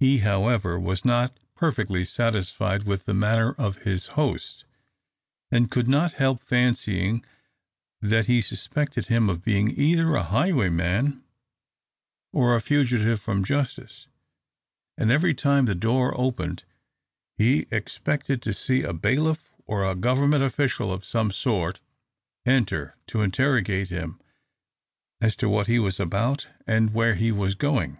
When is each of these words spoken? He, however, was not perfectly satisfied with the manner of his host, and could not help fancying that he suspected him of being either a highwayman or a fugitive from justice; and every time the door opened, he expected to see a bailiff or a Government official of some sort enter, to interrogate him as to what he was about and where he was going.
He, 0.00 0.18
however, 0.18 0.78
was 0.78 1.02
not 1.02 1.40
perfectly 1.54 2.04
satisfied 2.04 2.82
with 2.82 3.06
the 3.06 3.14
manner 3.14 3.52
of 3.56 3.84
his 3.84 4.08
host, 4.20 4.66
and 5.50 5.70
could 5.70 5.88
not 5.88 6.12
help 6.12 6.42
fancying 6.42 7.24
that 8.02 8.26
he 8.26 8.42
suspected 8.42 9.06
him 9.06 9.30
of 9.30 9.42
being 9.42 9.70
either 9.70 10.12
a 10.14 10.24
highwayman 10.24 11.24
or 12.34 12.54
a 12.54 12.60
fugitive 12.60 13.18
from 13.18 13.44
justice; 13.46 14.06
and 14.98 15.10
every 15.10 15.32
time 15.32 15.64
the 15.64 15.74
door 15.74 16.12
opened, 16.20 16.64
he 17.38 17.66
expected 17.70 18.42
to 18.42 18.52
see 18.52 18.82
a 18.82 18.92
bailiff 18.92 19.54
or 19.64 19.86
a 19.86 19.94
Government 19.94 20.44
official 20.44 20.92
of 20.92 21.02
some 21.06 21.30
sort 21.32 21.80
enter, 22.44 22.94
to 23.06 23.22
interrogate 23.22 23.88
him 23.88 24.20
as 25.22 25.34
to 25.36 25.48
what 25.48 25.66
he 25.66 25.78
was 25.78 25.98
about 25.98 26.46
and 26.66 26.92
where 26.92 27.14
he 27.14 27.32
was 27.32 27.54
going. 27.54 27.96